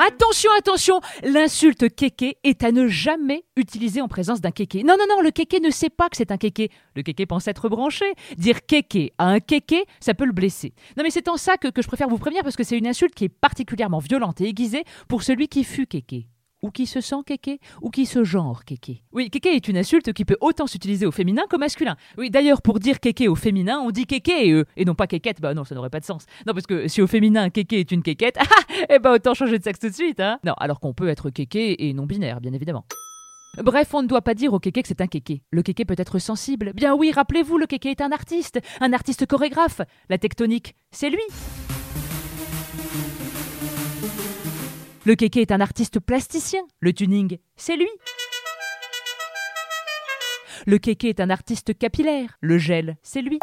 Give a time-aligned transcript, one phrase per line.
[0.00, 4.84] Attention, attention, l'insulte kéké est à ne jamais utiliser en présence d'un kéké.
[4.84, 6.70] Non, non, non, le kéké ne sait pas que c'est un kéké.
[6.94, 8.04] Le kéké pense être branché.
[8.36, 10.72] Dire kéké à un kéké, ça peut le blesser.
[10.96, 13.12] Non, mais c'est en ça que, je préfère vous prévenir parce que c'est une insulte
[13.12, 16.28] qui est particulièrement violente et aiguisée pour celui qui fut kéké
[16.62, 19.02] ou qui se sent kéké, ou qui se genre kéké.
[19.12, 21.96] Oui, kéké est une insulte qui peut autant s'utiliser au féminin qu'au masculin.
[22.16, 25.06] Oui, d'ailleurs, pour dire kéké au féminin, on dit kéké et, euh, et non pas
[25.06, 25.40] kékette.
[25.40, 26.26] Bah non, ça n'aurait pas de sens.
[26.46, 29.58] Non, parce que si au féminin, kéké est une kékette, ah, eh ben autant changer
[29.58, 30.38] de sexe tout de suite, hein.
[30.44, 32.84] Non, alors qu'on peut être kéké et non binaire, bien évidemment.
[33.62, 35.42] Bref, on ne doit pas dire au kéké que c'est un kéké.
[35.50, 36.72] Le kéké peut être sensible.
[36.74, 39.80] Bien oui, rappelez-vous, le kéké est un artiste, un artiste chorégraphe.
[40.08, 41.22] La tectonique, c'est lui.
[45.08, 46.60] Le kéké est un artiste plasticien.
[46.80, 47.88] Le tuning, c'est lui.
[50.66, 52.36] Le kéké est un artiste capillaire.
[52.42, 53.38] Le gel, c'est lui.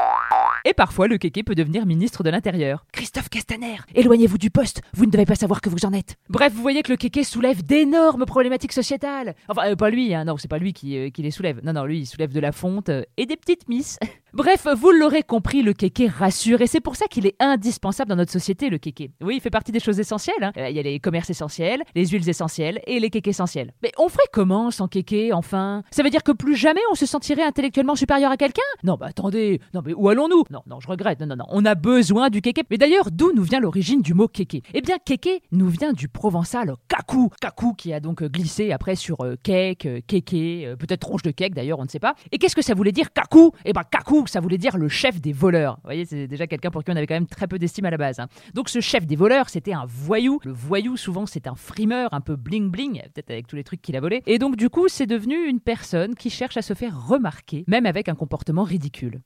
[0.63, 2.85] Et parfois, le kéké peut devenir ministre de l'Intérieur.
[2.91, 6.17] Christophe Castaner, éloignez-vous du poste, vous ne devez pas savoir que vous en êtes.
[6.29, 9.33] Bref, vous voyez que le kéké soulève d'énormes problématiques sociétales.
[9.47, 11.61] Enfin, euh, pas lui, hein, non, c'est pas lui qui, euh, qui les soulève.
[11.63, 13.97] Non, non, lui, il soulève de la fonte euh, et des petites misses.
[14.35, 18.17] Bref, vous l'aurez compris, le kéké rassure et c'est pour ça qu'il est indispensable dans
[18.17, 19.11] notre société, le kéké.
[19.21, 20.35] Oui, il fait partie des choses essentielles.
[20.41, 20.51] hein.
[20.57, 23.71] Euh, Il y a les commerces essentiels, les huiles essentielles et les kékés essentiels.
[23.81, 25.83] Mais on ferait comment sans kéké, enfin?
[25.89, 28.61] Ça veut dire que plus jamais on se sentirait intellectuellement supérieur à quelqu'un?
[28.83, 30.43] Non, bah attendez, non mais où allons-nous?
[30.51, 32.63] Non, non, je regrette, non, non, non, on a besoin du kéké.
[32.69, 34.63] Mais d'ailleurs, d'où nous vient l'origine du mot kéké?
[34.73, 38.97] Eh bien, kéké nous vient du provençal kakou, kakou qui a donc euh, glissé après
[38.97, 42.15] sur euh, cake, kéké, peut-être tronche de cake d'ailleurs, on ne sait pas.
[42.33, 45.21] Et qu'est-ce que ça voulait dire kakou Eh ben kakou, ça voulait dire le chef
[45.21, 45.75] des voleurs.
[45.75, 47.89] Vous voyez, c'est déjà quelqu'un pour qui on avait quand même très peu d'estime à
[47.89, 48.19] la base.
[48.19, 48.27] hein.
[48.53, 50.39] Donc ce chef des voleurs, c'était un voyou.
[50.43, 53.81] Le voyou, souvent, c'est un frimeur, un peu bling bling, peut-être avec tous les trucs
[53.81, 54.23] qu'il a volés.
[54.25, 57.85] Et donc du coup, c'est devenu une personne qui cherche à se faire remarquer, même
[57.85, 59.21] avec un comportement ridicule.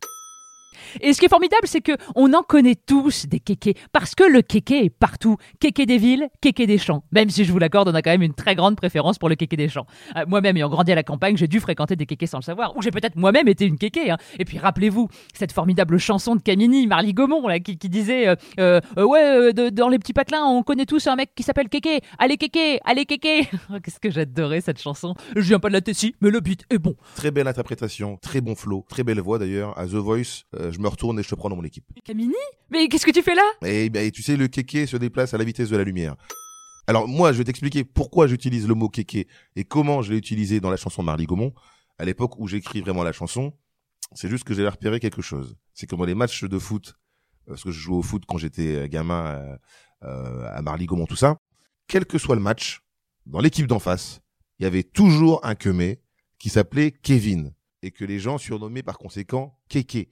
[1.01, 4.23] Et ce qui est formidable, c'est que on en connaît tous des kékés, parce que
[4.23, 5.38] le kéké est partout.
[5.59, 7.03] Kéké des villes, kéké des champs.
[7.12, 9.35] Même si je vous l'accorde, on a quand même une très grande préférence pour le
[9.35, 9.85] kéké des champs.
[10.16, 12.75] Euh, moi-même, ayant grandi à la campagne, j'ai dû fréquenter des kékés sans le savoir,
[12.78, 14.12] ou j'ai peut-être moi-même été une kéké.
[14.12, 14.17] hein.
[14.38, 18.79] Et puis rappelez-vous, cette formidable chanson de Camini, Marly Gaumont, là, qui, disait euh, euh,
[19.03, 22.01] Ouais, euh, dans les petits patelins, on connaît tous un mec qui s'appelle Kéké.
[22.17, 25.13] Allez Kéké, allez Kéké Oh, Qu'est-ce que j'adorais cette chanson.
[25.35, 26.96] Je viens pas de la Tessie, mais le beat est bon.
[27.16, 29.78] Très belle interprétation, très bon flow, très belle voix d'ailleurs.
[29.78, 31.85] À The Voice, je me retourne et je te prends dans mon équipe.
[32.03, 32.34] Camini
[32.69, 33.44] Mais qu'est-ce que tu fais là?
[33.66, 36.16] Et, ben, et tu sais, le kéké se déplace à la vitesse de la lumière.
[36.88, 40.59] Alors moi, je vais t'expliquer pourquoi j'utilise le mot kéké et comment je l'ai utilisé
[40.59, 41.53] dans la chanson de Marly Gaumont.
[41.97, 43.53] À l'époque où j'écris vraiment la chanson,
[44.13, 45.56] c'est juste que j'ai repéré quelque chose.
[45.74, 46.96] C'est que dans les matchs de foot,
[47.47, 49.58] euh, parce que je jouais au foot quand j'étais euh, gamin
[50.03, 51.38] euh, à Marly Gaumont, tout ça,
[51.88, 52.81] quel que soit le match,
[53.25, 54.22] dans l'équipe d'en face,
[54.58, 56.02] il y avait toujours un quemé
[56.40, 60.09] qui s'appelait Kevin et que les gens surnommaient par conséquent Kéké.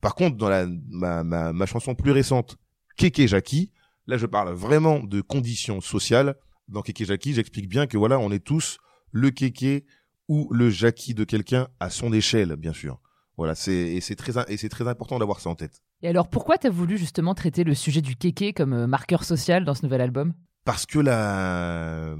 [0.00, 2.56] Par contre, dans la, ma, ma, ma chanson plus récente,
[2.96, 3.72] Kéké Jackie,
[4.06, 6.36] là je parle vraiment de conditions sociales.
[6.68, 8.78] Dans Kéké Jackie, j'explique bien que voilà, on est tous
[9.12, 9.84] le Kéké
[10.28, 13.00] ou le Jackie de quelqu'un à son échelle, bien sûr.
[13.36, 15.82] Voilà, c'est et c'est très et c'est très important d'avoir ça en tête.
[16.02, 19.64] Et alors, pourquoi t'as voulu justement traiter le sujet du kéké comme euh, marqueur social
[19.64, 20.32] dans ce nouvel album?
[20.64, 22.14] Parce que la,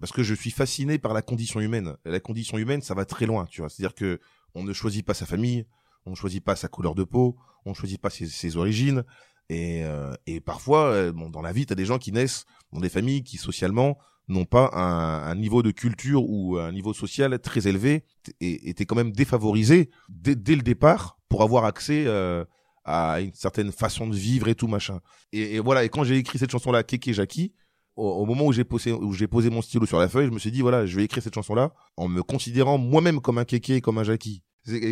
[0.00, 1.96] parce que je suis fasciné par la condition humaine.
[2.04, 3.68] Et la condition humaine, ça va très loin, tu vois.
[3.68, 4.20] C'est-à-dire que
[4.54, 5.66] on ne choisit pas sa famille,
[6.06, 9.04] on ne choisit pas sa couleur de peau, on ne choisit pas ses, origines.
[9.48, 12.46] Et, euh, et parfois, euh, bon, dans la vie, tu as des gens qui naissent
[12.72, 13.98] dans des familles qui socialement
[14.28, 18.04] n'ont pas un, un niveau de culture ou un niveau social très élevé
[18.40, 22.44] et étaient quand même défavorisés dès, le départ pour avoir accès euh,
[22.84, 25.00] à une certaine façon de vivre et tout machin.
[25.32, 25.84] Et, et voilà.
[25.84, 27.52] Et quand j'ai écrit cette chanson-là, Kéké Jackie,
[27.94, 30.60] au, au moment où j'ai posé mon stylo sur la feuille, je me suis dit
[30.60, 34.04] voilà, je vais écrire cette chanson-là en me considérant moi-même comme un Kéké, comme un
[34.04, 34.42] Jackie.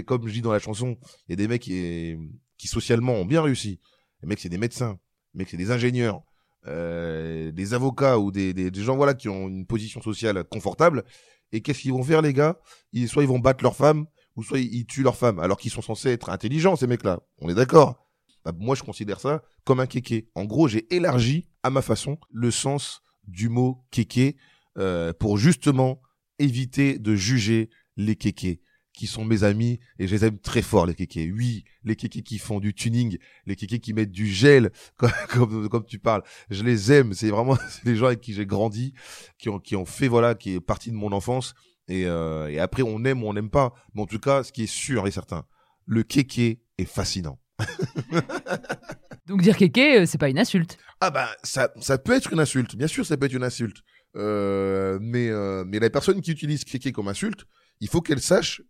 [0.07, 0.97] Comme je dis dans la chanson,
[1.29, 3.81] il y a des mecs qui, socialement ont bien réussi.
[4.23, 4.99] Les mecs, c'est des médecins.
[5.35, 6.23] Les mecs, c'est des ingénieurs.
[6.67, 11.05] euh, des avocats ou des, gens voilà qui ont une position sociale confortable.
[11.53, 12.59] Et qu'est-ce qu'ils vont faire les gars?
[12.93, 14.07] Ils, Soit ils vont battre leur femme,
[14.37, 17.21] ou soit ils, tuent leur femme, alors qu'ils sont censés être intelligents ces mecs-là.
[17.39, 18.09] On est d'accord?
[18.45, 20.29] Bah, Moi je considère ça comme un kéké.
[20.35, 24.37] En gros j'ai élargi à ma façon le sens du mot kéké
[24.79, 26.01] euh, pour justement
[26.39, 28.61] éviter de juger les kékés
[28.95, 31.31] qui sont mes amis et je les aime très fort les kékés.
[31.31, 35.69] Oui, les kékés qui font du tuning, les kékés qui mettent du gel comme comme,
[35.69, 36.23] comme tu parles.
[36.49, 38.95] Je les aime, c'est vraiment les gens avec qui j'ai grandi,
[39.39, 41.55] qui ont qui ont fait voilà, qui est partie de mon enfance
[41.89, 44.53] et euh, et après on aime ou on n'aime pas, mais en tout cas, ce
[44.53, 45.45] qui est sûr et certain,
[45.85, 47.39] le kéké est fascinant.
[49.27, 50.79] Donc dire kéké, euh, c'est pas une insulte.
[51.01, 53.79] Ah bah ça ça peut être une insulte, bien sûr ça peut être une insulte.
[54.17, 57.47] Euh, mais euh, mais la personne qui utilise kéké comme insulte,
[57.81, 58.63] il faut qu'elle sache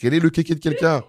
[0.00, 1.04] quel est le kéké de quelqu'un?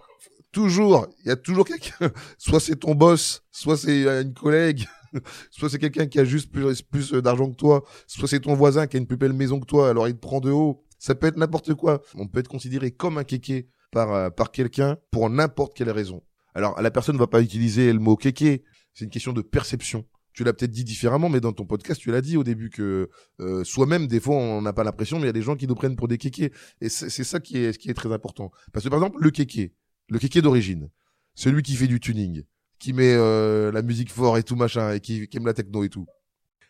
[0.51, 2.11] Toujours, il y a toujours quelqu'un.
[2.38, 4.85] Soit c'est ton boss, soit c'est euh, une collègue,
[5.49, 8.85] soit c'est quelqu'un qui a juste plus, plus d'argent que toi, soit c'est ton voisin
[8.88, 10.83] qui a une plus belle maison que toi, alors il te prend de haut.
[10.99, 12.01] Ça peut être n'importe quoi.
[12.15, 16.21] On peut être considéré comme un kéké par euh, par quelqu'un pour n'importe quelle raison.
[16.53, 18.63] Alors la personne ne va pas utiliser le mot kéké.
[18.93, 20.05] C'est une question de perception.
[20.33, 23.09] Tu l'as peut-être dit différemment, mais dans ton podcast, tu l'as dit au début que
[23.39, 25.67] euh, soi-même, des fois, on n'a pas l'impression, mais il y a des gens qui
[25.67, 26.51] nous prennent pour des kékés.
[26.79, 28.51] Et c'est ça qui est, qui est très important.
[28.71, 29.73] Parce que par exemple, le kéké,
[30.09, 30.89] le kéké d'origine,
[31.35, 32.43] celui qui fait du tuning,
[32.79, 35.83] qui met euh, la musique fort et tout machin, et qui, qui aime la techno
[35.83, 36.07] et tout.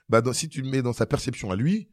[0.09, 1.89] Bah, si tu le mets dans sa perception à lui,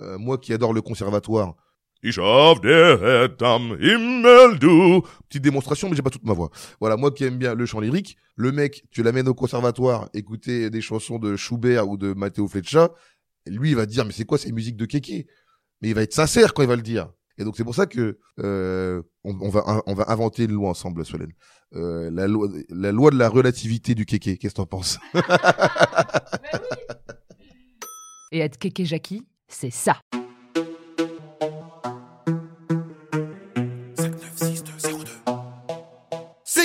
[0.00, 1.56] euh, moi qui adore le conservatoire,
[2.00, 5.02] Ich der am Himmel du.
[5.28, 6.50] Petite démonstration, mais j'ai pas toute ma voix.
[6.80, 10.70] Voilà, moi qui aime bien le chant lyrique, le mec, tu l'amènes au conservatoire, écouter
[10.70, 12.90] des chansons de Schubert ou de Matteo Fleccia,
[13.46, 15.26] et lui, il va dire, mais c'est quoi ces musiques de kéké?
[15.80, 17.10] Mais il va être sincère quand il va le dire.
[17.36, 21.04] Et donc c'est pour ça que euh, on, va on va inventer une loi ensemble,
[21.04, 21.32] Solène.
[21.74, 24.38] Euh, la loi la loi de la relativité du kéké.
[24.38, 24.98] Qu'est-ce que t'en penses?
[28.32, 30.00] Et être kéké Jackie, c'est ça.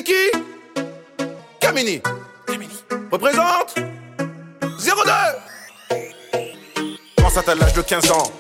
[0.06, 0.84] C'est qui
[1.60, 2.02] Camini.
[3.12, 3.84] Représente 02
[7.18, 8.32] Pense à l'âge de 15 ans.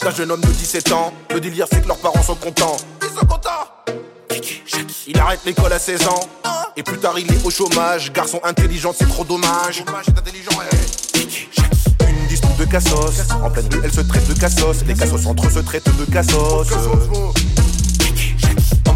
[0.00, 1.12] D'un jeune homme de 17 ans.
[1.30, 2.76] Le délire, c'est que leurs parents sont contents.
[3.02, 3.68] Ils sont contents
[5.06, 6.20] Il arrête l'école à 16 ans.
[6.76, 8.12] Et plus tard, il est au chômage.
[8.12, 9.84] Garçon intelligent, c'est trop dommage.
[12.08, 13.30] Une dispute de cassos.
[13.42, 14.84] En pleine rue, elle se traite de cassos.
[14.86, 16.68] Les cassos entre eux se traitent de cassos.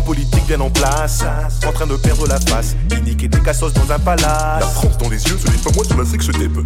[0.09, 1.23] Politique bien en place,
[1.67, 2.75] en train de perdre la face.
[3.05, 4.59] Niquait des cassos dans un palace.
[4.59, 6.65] La France dans les yeux, ce n'est pas moi sur la sexe tape.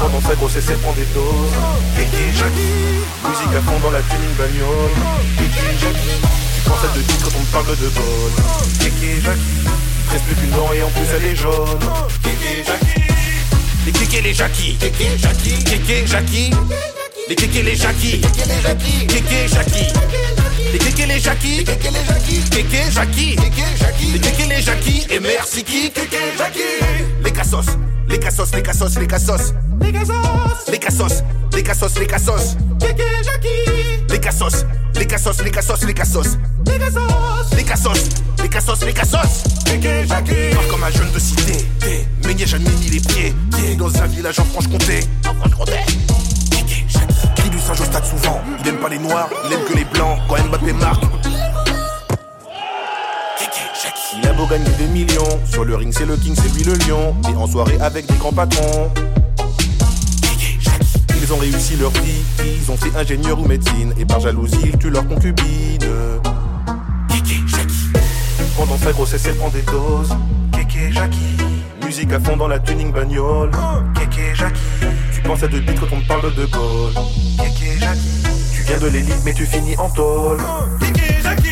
[0.00, 1.50] Pendant sa grossesse, elle prend des doses.
[1.96, 4.94] Kéké Jackie, musique à fond dans la tuning bagnole.
[5.36, 6.22] Kéké Jackie,
[6.54, 8.32] tu penses à deux titres on te parle de Gaulle.
[8.78, 11.78] Kéké Jackie, il te reste plus qu'une dent et en plus elle est jaune.
[12.22, 13.02] Kéké Jackie,
[13.84, 16.50] les Kéké les Jackie, Kéké Jackie, Kéké Jackie,
[17.28, 20.49] les Kéké les Jackie, Kéké les Jackie, Kéké Jackie.
[20.72, 25.06] Les kéké les Jackie, kéké les Jackie, kéké Jackie, kéké Jackie, les kéké les Jackie,
[25.10, 26.84] et merci qui, kéké Jackie.
[27.24, 27.66] Les cassos,
[28.08, 30.16] les cassos, les cassos, les cassos, les cassos,
[30.68, 31.22] les cassos,
[31.52, 34.06] les cassos, les cassos, kéké Jackie.
[34.08, 34.64] Les cassos,
[34.94, 36.28] les cassos, les cassos, les cassos,
[36.66, 37.08] les cassos,
[37.56, 38.00] les cassos,
[38.42, 40.54] les cassos, les cassos, kéké Jackie.
[40.54, 41.66] Parle comme un jeune de cité,
[42.42, 43.34] a jamais mis les pieds,
[43.76, 45.78] dans un village en Franche-Comté, en Franche-Comté.
[47.48, 48.40] Du singe au stade souvent?
[48.60, 50.18] Il aime pas les noirs, il aime que les blancs.
[50.28, 51.04] Quand Mbappé marque.
[54.16, 55.40] Il a beau gagner des millions.
[55.44, 57.14] Sur le ring, c'est le king, c'est lui le lion.
[57.30, 58.90] Et en soirée avec des grands patrons.
[61.22, 62.22] Ils ont réussi leur vie.
[62.44, 63.94] Ils ont fait ingénieur ou médecine.
[63.98, 65.78] Et par jalousie, ils tuent leur concubine.
[68.56, 70.16] Pendant sa grossesse, elle prend des doses.
[70.52, 71.36] Kéké, Jackie.
[71.84, 73.52] Musique à fond dans la tuning bagnole.
[73.94, 74.60] Kéké, Jackie.
[75.30, 76.92] Penses à deux bits quand on parle de Gaulle.
[77.38, 78.00] Kéké, Jackie.
[78.52, 80.38] Tu viens de l'élite, mais tu finis en tôle.
[80.80, 81.50] Kéké, Jackie.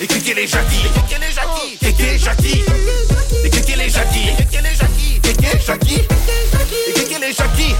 [0.00, 0.88] Les Kéké, les Jackie.
[1.10, 1.76] Les les Jackie.
[1.78, 2.64] Kéké, Jackie.
[3.44, 4.34] Les Kéké, les Jackie.
[4.38, 5.20] Kéké, les Jackie.
[5.20, 6.08] Kéké, Jackie.
[6.86, 7.74] Les Kéké, les Jackie.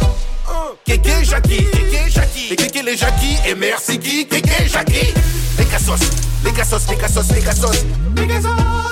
[0.84, 1.64] Kéké, Jackie.
[1.72, 2.48] Kéké, Jackie.
[2.50, 3.38] Les Kéké, les Jackie.
[3.46, 5.14] Et merci qui Kéké, Jackie.
[5.56, 6.00] Les cassos.
[6.44, 7.84] Les cassos, les cassos, les cassos.
[8.14, 8.50] Les cassos.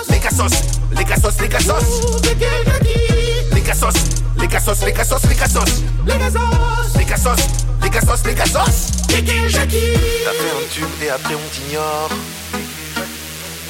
[0.09, 0.53] Les cassos.
[0.97, 1.85] Les cassos, les cassos.
[3.53, 4.26] Les cassos.
[4.39, 5.83] Les cassos, les cassos, les cassos.
[6.07, 6.41] Les cassos.
[6.97, 7.47] Les cassos.
[7.83, 8.91] Les cassos, les cassos.
[9.09, 9.93] Kéké, Jackie.
[10.25, 12.11] T'as fait un tube et après on t'ignore.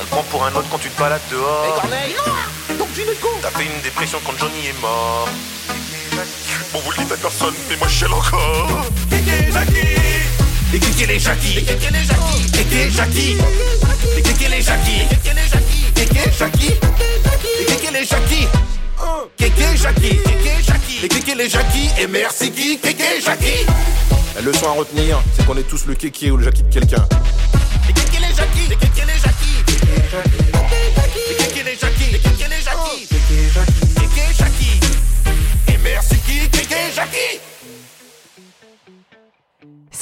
[0.00, 1.82] On prend pour un autre quand tu te balades dehors.
[3.42, 5.28] T'as fait une dépression quand Johnny est mort.
[6.72, 8.86] Bon, vous le dites à personne, mais moi je chiale encore.
[9.10, 10.16] Kéké Jackie
[10.72, 13.36] Les Kéké les Jackie Les Kéké les Jackie Kéké Jackie
[14.14, 15.06] Les Kéké les Jackie
[15.94, 16.74] Kéké les Jackie
[17.68, 18.48] Les les Jackie
[19.36, 23.66] Kéké Jackie, Kéké Jackie, les Kéké les Jackie, et merci qui, Kéké Jackie.
[24.34, 27.06] La leçon à retenir, c'est qu'on est tous le Kéké ou le Jackie de quelqu'un.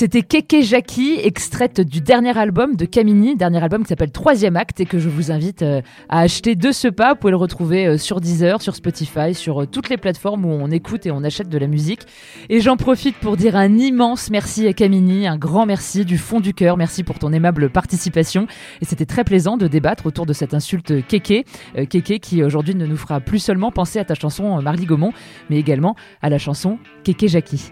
[0.05, 4.79] C'était Keke Jackie, extraite du dernier album de Camini, dernier album qui s'appelle Troisième Acte
[4.81, 5.81] et que je vous invite euh,
[6.11, 7.15] à acheter de ce pas.
[7.15, 10.51] Vous pouvez le retrouver euh, sur Deezer, sur Spotify, sur euh, toutes les plateformes où
[10.51, 12.03] on écoute et on achète de la musique.
[12.51, 16.39] Et j'en profite pour dire un immense merci à Camini, un grand merci du fond
[16.39, 16.77] du cœur.
[16.77, 18.47] Merci pour ton aimable participation.
[18.83, 21.47] Et c'était très plaisant de débattre autour de cette insulte Keke.
[21.89, 25.15] Keke qui aujourd'hui ne nous fera plus seulement penser à ta chanson Marly Gaumont,
[25.49, 27.71] mais également à la chanson Keke Jackie.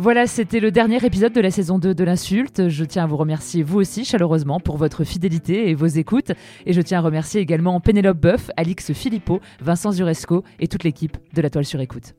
[0.00, 2.68] Voilà, c'était le dernier épisode de la saison 2 de l'insulte.
[2.68, 6.30] Je tiens à vous remercier vous aussi chaleureusement pour votre fidélité et vos écoutes.
[6.66, 11.16] Et je tiens à remercier également Pénélope Boeuf, Alix Philippot, Vincent Zuresco et toute l'équipe
[11.34, 12.14] de la toile sur écoute.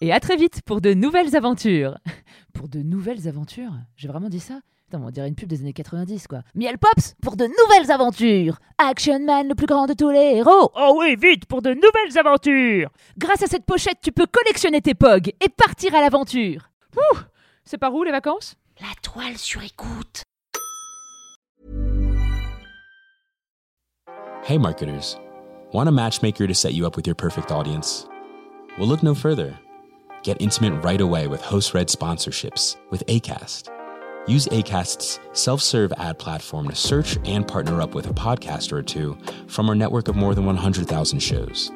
[0.00, 1.98] Et à très vite pour de nouvelles aventures.
[2.54, 3.72] Pour de nouvelles aventures?
[3.94, 4.60] J'ai vraiment dit ça?
[4.86, 6.40] Putain, on dirait une pub des années 90 quoi.
[6.54, 8.58] Miel Pops pour de nouvelles aventures.
[8.78, 10.70] Action Man, le plus grand de tous les héros.
[10.74, 12.90] Oh oui, vite pour de nouvelles aventures.
[13.18, 16.70] Grâce à cette pochette, tu peux collectionner tes pogs et partir à l'aventure.
[16.98, 17.18] Ouh,
[17.64, 20.22] c'est par où les vacances La toile sur écoute.
[24.44, 25.18] Hey, marketers.
[25.72, 28.06] Want a matchmaker to set you up with your perfect audience?
[28.78, 29.58] Well, look no further.
[30.22, 33.68] Get intimate right away with host read sponsorships with ACAST.
[34.26, 38.82] Use ACAST's self serve ad platform to search and partner up with a podcaster or
[38.82, 41.70] two from our network of more than 100,000 shows.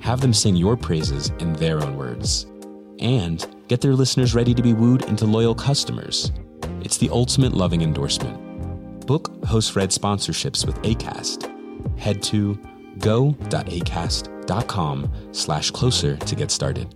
[0.00, 2.46] Have them sing your praises in their own words.
[2.98, 6.32] And get their listeners ready to be wooed into loyal customers.
[6.80, 9.06] It's the ultimate loving endorsement.
[9.06, 11.48] Book host read sponsorships with ACAST.
[11.98, 12.58] Head to
[12.98, 13.32] go.acast.com
[15.32, 16.94] slash closer to get started.